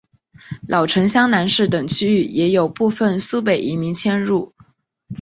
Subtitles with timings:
[0.67, 4.55] 老城厢南市等区域也有部分苏北移民迁入。